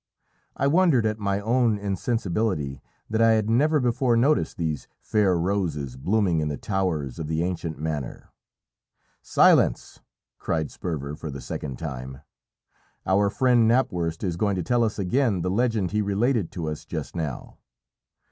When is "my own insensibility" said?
1.19-2.81